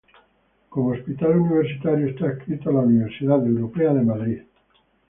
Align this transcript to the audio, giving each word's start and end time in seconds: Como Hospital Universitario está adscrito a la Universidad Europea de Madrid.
Como 0.69 0.93
Hospital 0.93 1.37
Universitario 1.41 2.07
está 2.09 2.25
adscrito 2.25 2.71
a 2.71 2.73
la 2.73 2.79
Universidad 2.79 3.45
Europea 3.45 3.93
de 3.93 4.01
Madrid. 4.01 4.41